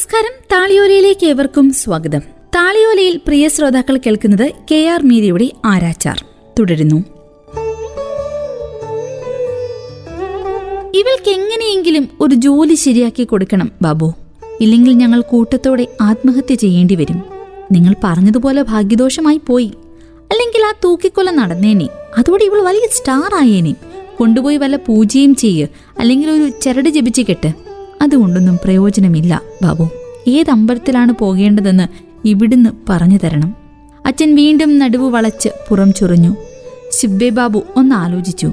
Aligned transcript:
നമസ്കാരം. 0.00 0.32
താളിയോലയിലേക്ക് 0.52 1.26
ഏവർക്കും 1.26 1.72
സ്വാഗതം. 1.72 2.20
താളിയോലയിൽ 2.54 3.16
പ്രിയ 3.16 3.48
ശ്രോതാക്കൾ 3.48 3.96
കേൾക്കുന്നത് 3.96 4.52
കെ 4.70 4.88
ആർ 4.88 5.02
മീരയുടെ 5.02 5.50
ആരാച്ചാർ. 5.64 6.24
തുടരുന്നു. 6.58 6.96
ഇവൾക്ക് 10.94 11.30
എങ്ങനെയെങ്കിലും 11.30 12.08
ഒരു 12.20 12.34
ജോലി 12.34 12.74
ശരിയാക്കി 12.74 13.24
കൊടുക്കണം 13.24 13.72
ബാബു. 13.82 14.12
ഇല്ലെങ്കിൽ 14.60 14.92
ഞങ്ങൾ 14.92 15.20
കൂട്ടത്തോടെ 15.20 15.86
ആത്മഹത്യ 16.00 16.54
ചെയ്യേണ്ടി 16.54 16.94
വരും. 16.94 17.22
നിങ്ങൾ 17.72 17.94
പറഞ്ഞതുപോലെ 18.04 18.62
ഭാഗ്യദോഷമായി 18.62 19.40
പോയി. 19.46 19.72
അല്ലെങ്കിൽ 20.30 20.66
ആ 20.66 20.72
തൂക്കിക്കൊല 20.84 21.30
നടന്നേനെ. 21.30 21.88
അതോടെ 22.18 22.44
ഇവൾ 22.44 22.60
വലിയ 22.60 22.88
സ്റ്റാർ 22.92 23.34
ആയേനെ 23.34 23.74
കൊണ്ടുപോയി 24.18 24.56
വല്ല 24.56 24.76
പൂജയും 24.76 25.34
ചെയ്യ്. 25.34 25.66
അല്ലെങ്കിൽ 25.98 26.30
ഒരു 26.30 26.48
ചരട് 26.62 26.88
ജപിച്ച് 26.88 27.22
കെട്ട്. 27.22 27.69
അതുകൊണ്ടൊന്നും 28.00 28.58
പ്രയോജനമില്ല 28.64 29.42
ബാബു. 29.62 29.88
ഏത് 30.28 30.50
അമ്പലത്തിലാണ് 30.50 31.12
പോകേണ്ടതെന്ന് 31.12 31.88
ഇവിടുന്ന് 32.28 32.70
പറഞ്ഞു 32.88 33.18
തരണം. 33.24 33.54
അച്ഛൻ 34.06 34.34
വീണ്ടും 34.34 34.78
നടുവ് 34.78 35.10
വളച്ച് 35.10 35.48
പുറം 35.68 35.92
ചൊറിഞ്ഞു. 35.92 36.36
ശിബ്ബെ 36.92 37.28
ബാബു 37.28 37.62
ഒന്ന് 37.76 37.94
ആലോചിച്ചു. 37.94 38.52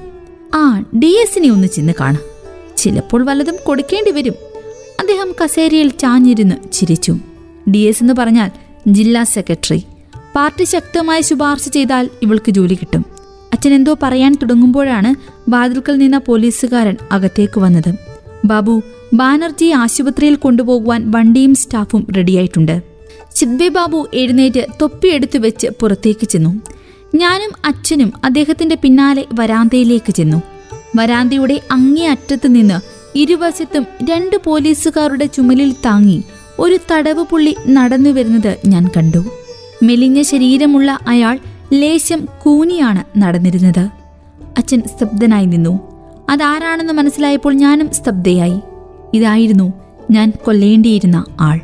ആ 0.54 0.84
ഡി 1.00 1.08
എസിനെ 1.08 1.50
ഒന്ന് 1.50 1.68
ചെന്ന് 1.68 1.94
കാണ. 2.00 2.18
ചിലപ്പോൾ 2.78 3.26
വല്ലതും 3.26 3.56
കൊടുക്കേണ്ടി 3.68 4.12
വരും. 4.12 4.34
അദ്ദേഹം 5.00 5.36
കസേരയിൽ 5.44 5.90
ചാഞ്ഞിരുന്ന് 5.90 6.56
ചിരിച്ചു. 6.72 7.18
ഡി 7.72 7.78
എസ് 7.78 8.04
എന്ന് 8.04 8.14
പറഞ്ഞാൽ 8.14 8.52
ജില്ലാ 8.88 9.24
സെക്രട്ടറി. 9.24 9.84
പാർട്ടി 10.36 10.64
ശക്തമായി 10.64 11.22
ശുപാർശ 11.22 11.70
ചെയ്താൽ 11.70 12.10
ഇവൾക്ക് 12.22 12.52
ജോലി 12.52 12.74
കിട്ടും. 12.74 13.06
അച്ഛൻ 13.54 13.74
എന്തോ 13.74 13.98
പറയാൻ 14.04 14.38
തുടങ്ങുമ്പോഴാണ് 14.42 15.16
വാതിൽക്കൽ 15.50 15.98
നിന്ന 15.98 16.18
പോലീസുകാരൻ 16.18 16.96
അകത്തേക്ക് 17.12 17.60
വന്നത്. 17.60 17.94
ബാബു 18.46 18.82
ബാനർജിയെ 19.14 19.74
ആശുപത്രിയിൽ 19.74 20.36
കൊണ്ടുപോകുവാൻ 20.36 21.12
വണ്ടിയും 21.12 21.56
സ്റ്റാഫും 21.56 22.08
റെഡിയായിട്ടുണ്ട്. 22.18 22.82
ചിബ്ബെ 23.36 23.68
ബാബു 23.68 24.08
എഴുന്നേറ്റ് 24.14 24.66
തൊപ്പിയെടുത്തു 24.82 25.38
വെച്ച് 25.38 25.68
പുറത്തേക്ക് 25.80 26.28
ചെന്നു. 26.28 26.62
ഞാനും 27.16 27.52
അച്ഛനും 27.66 28.14
അദ്ദേഹത്തിന്റെ 28.24 28.76
പിന്നാലെ 28.76 29.26
വരാന്തയിലേക്ക് 29.40 30.12
ചെന്നു. 30.12 30.42
വരാന്തയുടെ 30.98 31.62
അങ്ങേ 31.72 32.08
അറ്റത്ത് 32.08 32.56
നിന്ന് 32.56 32.80
ഇരുവശത്തും 33.18 33.86
രണ്ട് 34.10 34.36
പോലീസുകാരുടെ 34.46 35.26
ചുമലിൽ 35.26 35.72
താങ്ങി 35.86 36.24
ഒരു 36.60 36.78
തടവ് 36.92 37.24
പുള്ളി 37.24 37.56
നടന്നു 37.68 38.10
വരുന്നത് 38.10 38.58
ഞാൻ 38.68 38.90
കണ്ടു. 38.98 39.26
മെലിഞ്ഞ 39.84 40.22
ശരീരമുള്ള 40.22 41.00
അയാൾ 41.08 41.40
ലേശം 41.74 42.28
കൂനിയാണ് 42.44 43.04
നടന്നിരുന്നത്. 43.18 43.90
അച്ഛൻ 44.58 44.82
സ്തബ്ധനായി 44.82 45.46
നിന്നു. 45.46 45.80
അതാരാണെന്ന് 46.30 46.94
മനസ്സിലായപ്പോൾ 46.94 47.54
ഞാനും 47.54 47.94
സ്തബ്ധയായി. 47.94 48.60
ഇതായിരുന്നു 49.14 49.74
ഞാൻ 50.12 50.34
കൊല്ലേണ്ടിയിരുന്ന 50.46 51.26
ആൾ. 51.40 51.60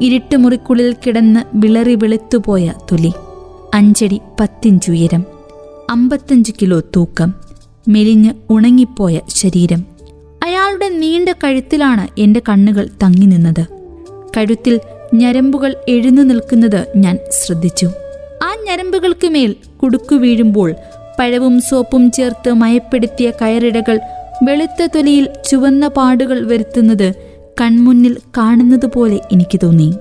ഇരുട്ട് 0.00 0.36
മുറിക്കുള്ളിൽ 0.36 0.96
കിടന്ന് 1.06 1.40
വിളറി 1.54 1.94
വെളുത്തുപോയ 1.94 2.72
തൊലി. 2.92 3.12
അഞ്ചടി 3.74 4.20
പത്തിഞ്ച് 4.40 4.90
ഉയരം. 4.90 5.24
അമ്പത്തഞ്ച് 5.90 6.52
കിലോ 6.62 6.80
തൂക്കം. 6.80 7.34
മെലിഞ്ഞ് 7.88 8.30
ഉണങ്ങിപ്പോയ 8.50 9.20
ശരീരം. 9.28 9.84
അയാളുടെ 10.44 10.88
നീണ്ട 10.88 11.28
കഴുത്തിലാണ് 11.44 12.20
എന്റെ 12.20 12.42
കണ്ണുകൾ 12.48 12.88
തങ്ങി 13.02 13.26
നിന്നത്. 13.26 13.66
കഴുത്തിൽ 14.36 14.80
ഞരമ്പുകൾ 15.14 15.76
എഴുന്നു 15.88 16.22
നിൽക്കുന്നത് 16.22 16.86
ഞാൻ 16.96 17.18
ശ്രദ്ധിച്ചു. 17.30 17.86
ആ 18.42 18.54
ഞരമ്പുകൾക്ക് 18.64 19.28
മേൽ 19.28 19.56
കുടുക്കു 19.82 20.14
വീഴുമ്പോൾ 20.14 20.74
പഴവും 21.18 21.60
സോപ്പും 21.60 22.10
ചേർത്ത് 22.10 22.52
മയപ്പെടുത്തിയ 22.52 23.30
കയറിടകൾ 23.30 24.00
വെളുത്ത 24.42 24.86
തൊലിയിൽ 24.86 25.28
ചുവന്ന 25.48 25.88
പാടുകൾ 25.88 26.46
വരുത്തുന്നത് 26.46 27.14
കൺമുന്നിൽ 27.60 28.16
കാണുന്നത് 28.36 28.86
പോലെ 28.86 29.20
എനിക്ക് 29.32 29.60
തോന്നി. 29.62 29.94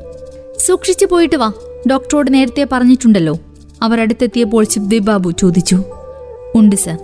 സൂക്ഷിച്ചു 0.65 1.05
പോയിട്ട് 1.05 1.35
വാ. 1.35 1.51
ഡോക്ടറോട് 1.91 2.33
നേരത്തെ 2.33 2.67
പറഞ്ഞിട്ടുണ്ടല്ലോ. 2.71 3.39
അവർ 3.81 4.01
അടുത്തെത്തിയപ്പോൾ 4.01 4.63
ശിവദേവ് 4.63 5.03
ബാബു 5.03 5.31
ചോദിച്ചു. 5.31 5.83
ഉണ്ട് 6.55 6.75
സർ. 6.75 6.97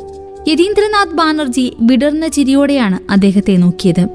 യതീന്ദ്രനാഥ് 0.48 1.16
ബാനർജി 1.16 1.78
വിടർന്ന 1.80 2.28
ചിരിയോടെയാണ് 2.28 3.12
അദ്ദേഹത്തെ 3.12 3.56
നോക്കിയത്. 3.56 4.08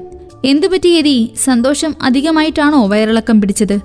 എന്തുപറ്റി 0.45 0.89
യതി? 0.89 1.33
സന്തോഷം 1.43 1.95
അധികമായിട്ടാണോ 2.01 2.87
വയറിളക്കം 2.87 3.41
പിടിച്ചത്? 3.41 3.79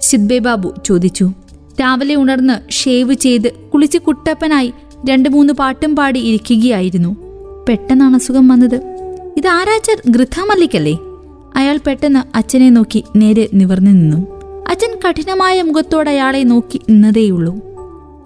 ശിദ്ബേ 0.00 0.38
ബാബു 0.38 0.74
ചോദിച്ചു. 0.86 1.32
രാവിലെ 1.80 2.16
ഉണർന്ന് 2.16 2.72
ഷേവ് 2.72 3.14
ചെയ്ത് 3.14 3.50
കുളിച്ച് 3.52 3.98
കുട്ടപ്പനായി 3.98 4.72
രണ്ട് 5.10 5.28
മൂന്ന് 5.28 5.52
പാട്ടും 5.52 5.96
പാടി 5.96 6.20
ഇരിക്കുകയായിരുന്നു. 6.20 7.27
പെട്ടെന്നാണ് 7.68 8.14
അസുഖം 8.14 8.48
വന്നത്. 8.48 8.80
ഇത് 9.36 9.48
ആരാച്ചർ 9.48 10.02
ഗൃഥാമല്ലിക്കല്ലേ 10.10 10.98
അയാൾ 11.56 11.78
പെട്ടെന്ന് 11.86 12.36
അച്ഛനെ 12.36 12.70
നോക്കി 12.70 13.04
നേരെ 13.16 13.48
നിവർന്നു 13.54 13.90
നിന്നു. 13.90 14.16
അച്ഛൻ 14.68 14.98
കഠിനമായ 15.08 15.62
മുഖത്തോടെ 15.62 16.10
അയാളെ 16.10 16.42
നോക്കി 16.42 16.80
നിന്നതേയുള്ളൂ. 16.90 17.54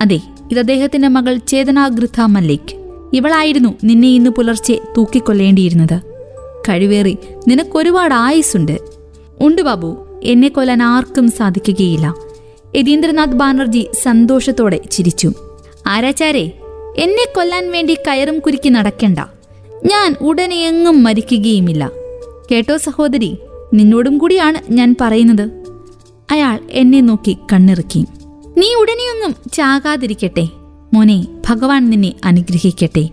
അതെ 0.02 0.20
ഇത് 0.50 0.58
അദ്ദേഹത്തിന്റെ 0.58 1.08
മകൾ 1.08 1.36
ചേതന 1.36 1.88
ഗൃഥ 1.88 2.20
മല്ലിക്. 2.20 2.74
ഇവളായിരുന്നു 3.12 3.74
നിന്നെ 3.84 4.08
ഇന്ന് 4.08 4.30
പുലർച്ചെ 4.30 4.80
തൂക്കിക്കൊല്ലേണ്ടിയിരുന്നത്. 4.96 6.00
കഴിവേറി 6.68 7.18
നിനക്കൊരുപാട് 7.48 8.14
ആയുസുണ്ട് 8.14 8.78
ഉണ്ട് 9.40 9.62
ബാബു 9.62 10.20
എന്നെ 10.22 10.48
കൊല്ലാൻ 10.48 10.82
ആർക്കും 10.82 11.30
സാധിക്കുകയില്ല. 11.30 12.14
യതീന്ദ്രനാഥ് 12.76 13.28
ബാനർജി 13.28 13.88
സന്തോഷത്തോടെ 14.02 14.80
ചിരിച്ചു. 14.90 15.32
ആരാചാരേ 15.86 16.52
എന്നെ 16.98 17.26
കൊല്ലാൻ 17.36 17.72
വേണ്ടി 17.72 17.94
കയറും 17.94 18.38
കുരുക്കി 18.38 18.68
നടക്കണ്ട. 18.68 19.18
ഞാൻ 19.86 20.14
ഉടനെ 20.20 20.56
എങ്ങും 20.56 21.02
മരിക്കുകയുമില്ല. 21.02 21.90
കേട്ടോ 22.50 22.76
സഹോദരി 22.76 23.36
നിന്നോടും 23.74 24.18
കൂടിയാണ് 24.18 24.72
ഞാൻ 24.72 24.96
പറയുന്നത്. 25.00 25.50
അയാൾ 26.30 26.60
എന്നെ 26.70 27.00
നോക്കി 27.00 27.36
കണ്ണിറുക്കി. 27.52 28.04
നീ 28.58 28.74
ഉടനെയൊന്നും 28.74 29.34
ചാകാതിരിക്കട്ടെ. 29.52 30.48
മോനെ 30.94 31.26
ഭഗവാൻ 31.48 31.90
നിന്നെ 31.90 32.12
അനുഗ്രഹിക്കട്ടെ. 32.24 33.08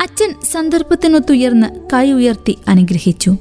അച്ഛൻ 0.00 0.34
സന്ദർഭത്തിനൊത്തുയർന്ന് 0.52 1.66
കൈ 1.92 2.12
ഉയർത്തി 2.12 2.58
അനുഗ്രഹിച്ചു. 2.68 3.36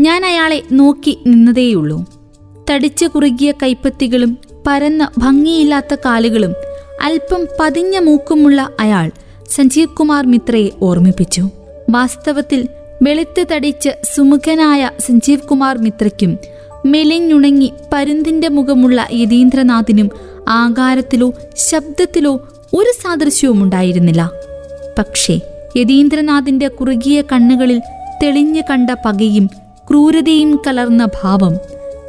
ഞാൻ 0.00 0.24
അയാളെ 0.24 0.62
നോക്കി 0.72 1.18
നിന്നതേയുള്ളൂ. 1.26 2.04
തടിച്ചു 2.70 3.06
കുറുകിയ 3.06 3.52
കൈപ്പത്തികളും 3.62 4.38
പരന്ന 4.66 5.10
ഭംഗിയില്ലാത്ത 5.18 5.94
കാലുകളും 5.94 6.54
അല്പം 7.02 7.46
പതിഞ്ഞ 7.60 7.98
മൂക്കുമുള്ള 7.98 8.70
അയാൾ 8.80 9.10
സഞ്ജീവ് 9.50 9.88
കുമാർ 9.88 10.26
മിത്രയെ 10.26 10.68
ഓർമ്മിപ്പിച്ചു. 10.82 11.48
വാസ്തവത്തിൽ 11.90 12.68
വെളുത്ത് 13.02 13.46
തടിച്ച് 13.52 13.88
സുമുഖനായ 14.14 14.90
സഞ്ജീവ് 15.06 15.40
കുമാർ 15.40 15.78
മിത്രയ്ക്കും 15.78 16.38
മെലിഞ്ഞുണങ്ങി 16.86 17.72
പരുന്തിന്റെ 17.92 18.48
മുഖമുള്ള 18.48 19.08
യതീന്ദ്രനാഥിനും 19.12 20.10
ആകാരത്തിലോ 20.48 21.32
ശബ്ദത്തിലോ 21.56 22.48
ഒരു 22.74 22.92
സാദൃശ്യവും 23.02 23.62
ഉണ്ടായിരുന്നില്ല. 23.62 24.30
പക്ഷേ 24.98 25.40
യതീന്ദ്രനാഥിന്റെ 25.76 26.68
കുറുകിയ 26.68 27.22
കണ്ണുകളിൽ 27.22 27.80
തെളിഞ്ഞു 28.22 28.62
കണ്ട 28.70 28.90
പകയും 28.90 29.50
ക്രൂരതയും 29.90 30.60
കലർന്ന 30.66 31.08
ഭാവം 31.22 31.56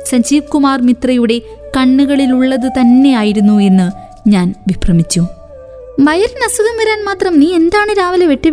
സഞ്ജീവ് 0.05 0.43
കുമാർ 0.43 0.81
മിത്രയുടെ 0.81 1.41
കണ്ണുകളിലുള്ളത് 1.77 2.69
തന്നെയായിരുന്നു 2.79 3.59
എന്ന് 3.59 3.87
ഞാൻ 4.29 4.53
വിഭ്രമിച്ചു. 4.67 5.19
വയറിന് 5.99 6.45
അസുഖം 6.45 6.77
വരാൻ 6.77 7.05
മാത്രം 7.05 7.39
നീ 7.39 7.53
എന്താണ് 7.53 7.97
രാവിലെ 7.97 8.25
വെട്ടി 8.25 8.49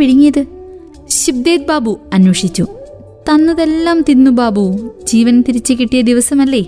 ശിബ്ദേദ് 1.14 1.66
ബാബു 1.66 1.98
അന്വേഷിച്ചു. 2.12 2.66
തന്നതെല്ലാം 3.28 4.00
തിന്നു 4.08 4.30
ബാബു. 4.30 4.90
ജീവൻ 5.04 5.44
തിരിച്ചു 5.48 5.72
കിട്ടിയ 5.74 6.00
ദിവസമല്ലേ? 6.00 6.62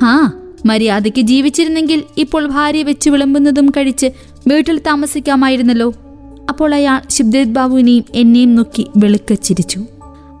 ഹാ 0.00 0.32
മര്യാദയ്ക്ക് 0.66 1.20
ജീവിച്ചിരുന്നെങ്കിൽ 1.20 2.02
ഇപ്പോൾ 2.18 2.46
ഭാര്യ 2.46 2.82
വെച്ച് 2.82 3.10
വിളമ്പുന്നതും 3.10 3.70
കഴിച്ച് 3.70 4.06
വീട്ടിൽ 4.46 4.78
താമസിക്കാമായിരുന്നല്ലോ. 4.78 5.92
അപ്പോൾ 6.48 6.74
അയാൾ 6.74 7.00
ശിബ്ദേദ് 7.10 7.54
ബാബുവിനെയും 7.54 8.04
എന്നെയും 8.14 8.54
നോക്കി 8.54 8.86
വെളുക്ക 8.96 9.32
ചിരിച്ചു. 9.32 9.80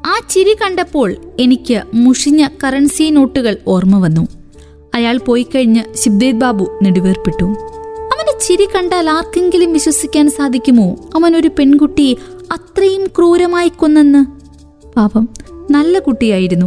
ആ 0.06 0.14
ചിരി 0.30 0.54
കണ്ടപ്പോൾ 0.54 1.16
എനിക്ക് 1.40 1.82
മുഷിഞ്ഞ 1.94 2.48
കറൻസി 2.64 3.10
നോട്ടുകൾ 3.10 3.56
ഓർമ്മ 3.68 3.98
വന്നു. 3.98 4.28
അയാൾ 4.94 5.18
പോയി 5.18 5.46
കഴിഞ്ഞ് 5.54 5.84
ശിബ്ദേദ് 5.96 6.36
ബാബു 6.36 6.78
നെടുവേർപ്പെട്ടു. 6.82 7.44
ചിരി 8.42 8.64
കണ്ടാൽ 8.64 9.10
ആർക്കെങ്കിലും 9.10 9.72
വിശ്വസിക്കാൻ 9.72 10.30
സാധിക്കുമോ? 10.30 10.96
അവൻ 11.14 11.36
ഒരു 11.36 11.50
പെൺകുട്ടി 11.58 12.18
അത്രയും 12.52 13.06
ക്രൂരമായി 13.06 13.68
കൊന്നെന്ന്? 13.68 14.24
പാപം 14.96 15.28
നല്ല 15.70 15.98
കുട്ടിയായിരുന്നു. 15.98 16.66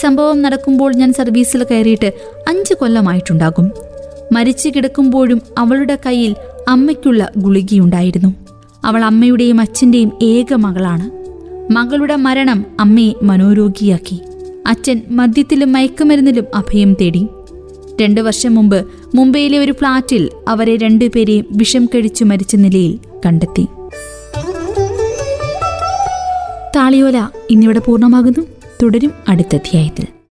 സംഭവം 0.00 0.42
നടക്കുമ്പോൾ 0.42 0.94
ഞാൻ 0.94 1.12
സർവീസിൽ 1.12 1.64
കയറിയിട്ട് 1.64 2.12
അഞ്ച് 2.48 2.74
കൊല്ലമായിട്ടുണ്ടാകും. 2.74 3.70
മരിച്ചു 4.32 4.68
കിടക്കുമ്പോഴും 4.68 5.40
അവളുടെ 5.58 5.98
കയ്യിൽ 6.06 6.36
അമ്മയ്ക്കുള്ള 6.68 7.32
ഗുളികയുണ്ടായിരുന്നു. 7.36 8.34
അവൾ 8.84 9.04
അമ്മയുടെയും 9.04 9.60
അച്ഛന്റെയും 9.60 10.12
ഏക 10.22 10.54
മകളാണ്. 10.54 11.10
മകളുടെ 11.72 12.16
മരണം 12.16 12.64
അമ്മയെ 12.80 13.12
മനോരോഗിയാക്കി. 13.22 14.20
അച്ഛൻ 14.66 15.02
മദ്യത്തിലും 15.10 15.72
മയക്കുമരുന്നിലും 15.72 16.44
അഭയം 16.54 16.94
തേടി. 16.94 17.26
രണ്ടു 18.02 18.20
വർഷം 18.20 18.54
മുമ്പ് 18.54 18.86
മുംബൈയിലെ 19.14 19.58
ഒരു 19.58 19.72
ഫ്ളാറ്റിൽ 19.72 20.30
അവരെ 20.48 20.76
രണ്ടുപേരെയും 20.76 21.44
വിഷം 21.50 21.86
കഴിച്ചു 21.86 22.24
മരിച്ച 22.24 22.56
നിലയിൽ 22.56 22.98
കണ്ടെത്തി. 23.26 23.66
താളിയോല 26.76 27.28
ഇന്നിവിടെ 27.50 27.78
പൂർണമാകുന്നു. 27.78 28.46
തുടരും 28.82 29.12
അടുത്ത 29.28 29.54
അധ്യായത്തിൽ. 29.54 30.13